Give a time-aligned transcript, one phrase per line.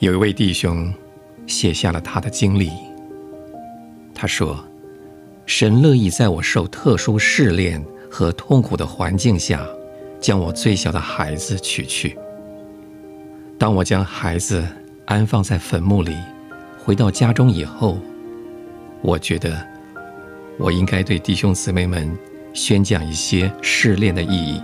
[0.00, 0.94] 有一位弟兄
[1.48, 2.70] 写下了他的经历。
[4.14, 4.64] 他说
[5.44, 9.66] ：“神乐意在我受特殊试炼和痛苦的环境下，
[10.20, 12.16] 将我最小的孩子取去。
[13.58, 14.64] 当我将孩子
[15.04, 16.14] 安放在坟墓里，
[16.78, 17.98] 回到家中以后，
[19.02, 19.66] 我觉得
[20.58, 22.16] 我应该对弟兄姊妹们
[22.54, 24.62] 宣讲一些试炼的意义。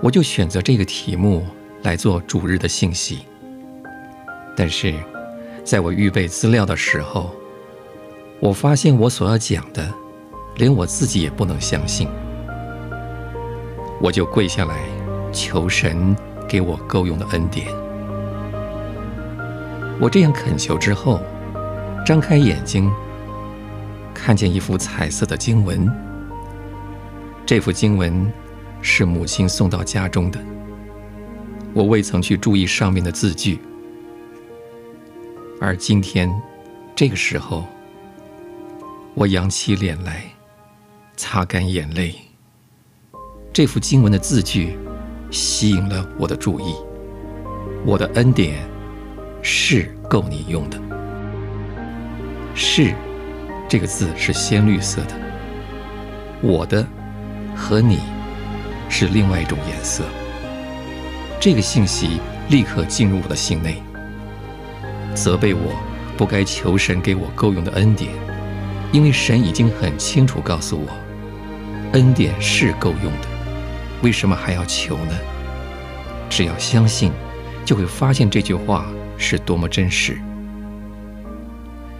[0.00, 1.46] 我就选择这个题目
[1.84, 3.20] 来做主日的信息。”
[4.56, 4.94] 但是，
[5.64, 7.34] 在我预备资料的时候，
[8.40, 9.92] 我发现我所要讲的，
[10.56, 12.08] 连我自己也不能相信。
[14.00, 14.76] 我就跪下来
[15.32, 16.14] 求神
[16.48, 17.66] 给我够用的恩典。
[20.00, 21.20] 我这样恳求之后，
[22.04, 22.90] 张开眼睛，
[24.12, 25.90] 看见一幅彩色的经文。
[27.46, 28.32] 这幅经文
[28.80, 30.38] 是母亲送到家中的，
[31.72, 33.58] 我未曾去注意上面的字句。
[35.66, 36.30] 而今天，
[36.94, 37.64] 这个时候，
[39.14, 40.22] 我仰起脸来，
[41.16, 42.14] 擦干眼泪。
[43.50, 44.78] 这幅经文的字句
[45.30, 46.74] 吸引了我的注意。
[47.86, 48.62] 我的恩典
[49.40, 50.78] 是够你用的。
[52.54, 52.94] 是
[53.66, 55.14] 这个字是鲜绿色的，
[56.42, 56.86] 我的
[57.56, 58.00] 和你
[58.90, 60.04] 是另外一种颜色。
[61.40, 62.20] 这个信息
[62.50, 63.82] 立刻进入我的心内。
[65.14, 65.72] 责备我
[66.16, 68.10] 不该求神给我够用的恩典，
[68.92, 70.88] 因为神已经很清楚告诉我，
[71.92, 73.28] 恩典是够用的，
[74.02, 75.16] 为什么还要求呢？
[76.28, 77.12] 只要相信，
[77.64, 80.18] 就会发现这句话是多么真实。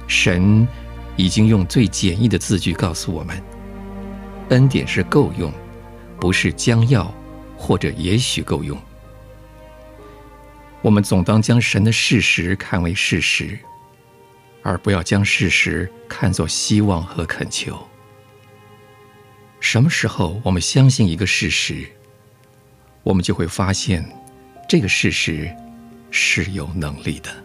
[0.06, 0.66] 神
[1.16, 3.40] 已经用最简易的字句告诉我们，
[4.50, 5.52] 恩典是够用，
[6.18, 7.12] 不是将要
[7.56, 8.76] 或者也许够用。
[10.84, 13.58] 我们总当将神的事实看为事实，
[14.62, 17.88] 而不要将事实看作希望和恳求。
[19.60, 21.86] 什么时候我们相信一个事实，
[23.02, 24.04] 我们就会发现
[24.68, 25.50] 这个事实
[26.10, 27.43] 是有能力的。